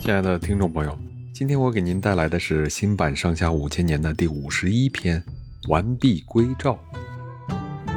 [0.00, 0.98] 亲爱的听众朋友，
[1.32, 5.22] 今天我给您带来的是新版《上下五千年》的第五十一篇
[5.68, 6.72] 《完璧归赵》。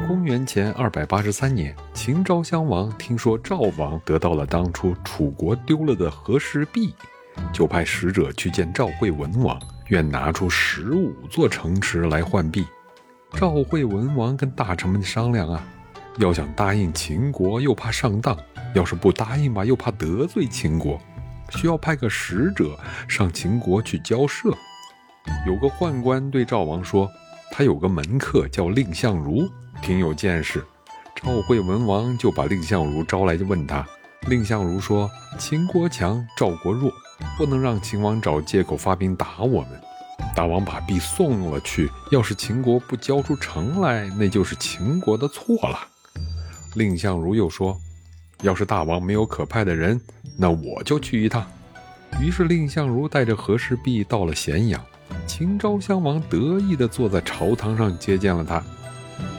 [0.06, 6.94] 公元前二百八十三年，秦昭襄王听说赵王得到了当初楚国丢了的和氏璧，
[7.52, 12.64] 就派使者去见赵惠文王，愿拿出十五座城池来换璧。
[13.32, 15.66] 赵惠文王跟大臣们商量啊，
[16.18, 18.34] 要想答应秦国，又怕上当；
[18.74, 20.98] 要是不答应吧，又怕得罪秦国，
[21.50, 24.50] 需要派个使者上秦国去交涉。
[25.46, 27.10] 有个宦官对赵王说，
[27.50, 29.48] 他有个门客叫蔺相如。
[29.82, 30.64] 挺有见识，
[31.14, 33.86] 赵惠文王就把蔺相如招来，就问他。
[34.26, 35.08] 蔺相如说
[35.38, 36.90] ：“秦国强，赵国弱，
[37.36, 39.70] 不能让秦王找借口发兵打我们。
[40.34, 45.78] 大王把璧送了去，要是秦国不交出城来，那就是秦国的错了。”
[46.76, 47.76] 蔺相如又说
[48.42, 49.98] ：“要是大王没有可派的人，
[50.38, 51.44] 那我就去一趟。”
[52.22, 54.84] 于是蔺相如带着和氏璧到了咸阳，
[55.26, 58.62] 秦昭襄王得意地坐在朝堂上接见了他。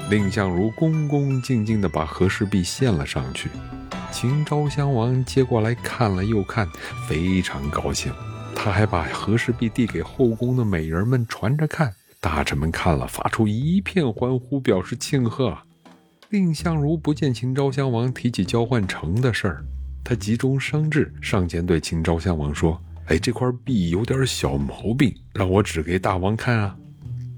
[0.10, 3.50] 蔺相如恭恭敬敬地把和氏璧献了上去，
[4.12, 6.68] 秦昭襄王接过来看了又看，
[7.08, 8.12] 非常高兴。
[8.56, 15.56] 他还把和氏璧递给后宫的美人们传着看，大臣们看了发出一片欢呼，表示庆贺。
[16.30, 19.64] 蔺相如不见秦昭襄王提起交换城的事儿，
[20.04, 26.76] 他急中生智，上前对秦昭襄王说：“哎，这块璧有点小毛病，让我指给大王看啊。”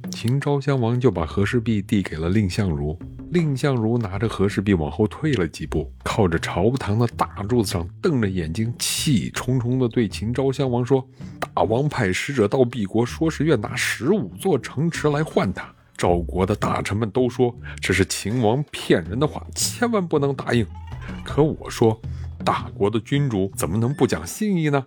[0.09, 2.97] 秦昭襄王就把和氏璧递给了蔺相如，
[3.31, 11.07] 蔺相如拿着和氏璧往后退了几步，靠着朝堂的大柱子上，瞪着眼睛，气冲冲地对秦昭襄王说
[11.53, 15.71] ：“大王派使者到敝国，说是愿拿十五座城池来换他。
[15.99, 20.65] 赵国的大臣们都说这是秦王骗人的话，千万不能答应。
[21.25, 21.99] 可我说，
[22.45, 24.85] 大国的君主怎么能不讲信义呢？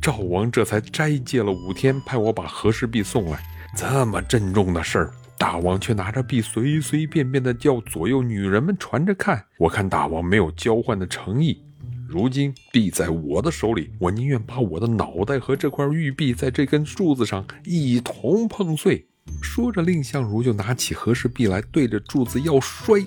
[0.00, 3.42] 赵王这才斋戒了五天，派我把和氏璧送来。”
[3.76, 9.44] 这么郑重的事儿，大王却拿着璧随随便便的叫左右女人们传着看。
[9.58, 11.60] 我看大王没有交换的诚意。
[12.06, 19.08] 如今璧在我的手里，我宁愿把我的脑袋和这块玉璧在这根柱子上一同碰碎。
[19.40, 23.04] 说着，蔺相如就拿起和氏璧来，对着柱子要摔。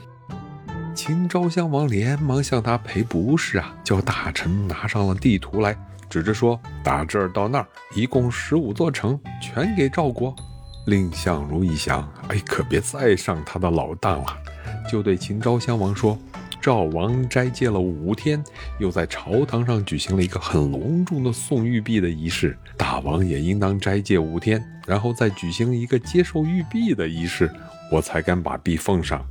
[0.93, 5.77] 秦昭襄王连忙向他赔不是啊，叫大臣拿上了地图来，
[6.09, 10.33] 指着说：打这儿到那儿，一共十五座城，全给赵国。
[10.85, 14.37] 蔺相如一想，哎，可别再上他的老当了，
[14.89, 16.17] 就对秦昭襄王说
[16.65, 18.43] ：“赵王斋戒了五天，
[18.79, 27.51] 又在朝堂上举行了一个很隆重的送玉璧的仪式，大王也应当斋戒五天，然后再举行一个接受玉璧的仪式，
[27.91, 29.23] 我才敢把璧奉上。”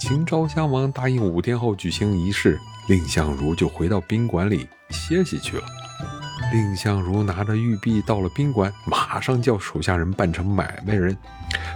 [0.00, 5.64] 秦昭襄王答应五天后举行仪式，蔺相如就回到宾馆里歇息去了。
[6.52, 11.16] 蔺相如拿着玉璧到了宾馆，马上叫手下人扮成买卖人，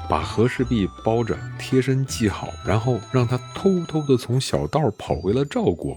[0.08, 5.97] 把和氏璧包着，贴身系好，然后让他偷偷的从小道跑回了赵国。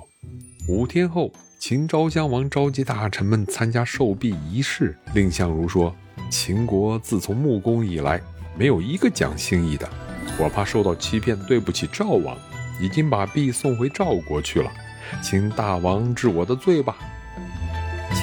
[0.68, 4.98] 五天后，秦昭襄王召集大臣们参加受璧仪式。
[5.14, 5.96] 蔺相如说
[6.32, 8.20] ：“秦国自从穆公以来，
[8.58, 9.88] 没有一个讲信义的，
[10.40, 12.36] 我怕受到欺骗，对不起赵王，
[12.82, 14.72] 已经把璧送回赵国去了，
[15.22, 16.98] 请大王治我的罪吧。”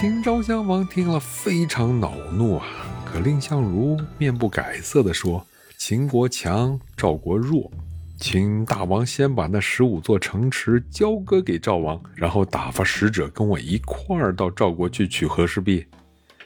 [0.01, 2.67] 秦昭襄王听了非常恼怒啊，
[3.05, 5.47] 可蔺相如面不改色地说
[5.77, 7.71] ：“秦国强，赵国弱，
[8.19, 15.85] 请大王先把那十五座城池交割给赵王，然后打发使者跟我一块儿到赵国去取和氏璧。”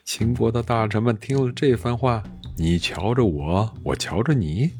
[0.04, 2.20] 秦国的大臣们听了这番话，
[2.56, 4.72] 你瞧着我，我瞧着你。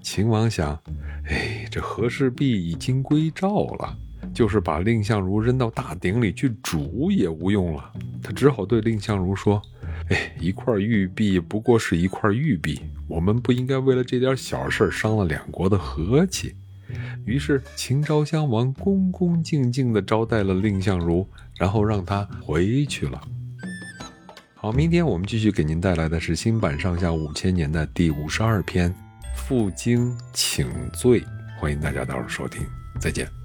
[0.00, 0.80] 秦王想
[1.28, 3.94] ：“哎，这和氏璧已经归赵了。”
[4.34, 9.62] 就是把蔺相如扔到大鼎里去煮也无用了，他只好对蔺相如说
[10.10, 16.54] ：“哎，一块玉璧不过是一块玉璧，我们不应该为了这点小事伤了两国的和气。”
[17.24, 21.26] 于是秦昭襄王恭恭敬敬地招待了蔺相如，
[21.56, 23.20] 然后让他回去了。
[24.54, 28.90] 好，明天我们继续给您带来的是新版《上下五千年》的第五十二篇
[29.34, 31.20] 《负荆请罪》，
[31.58, 32.62] 欢迎大家到时候收听，
[33.00, 33.43] 再见。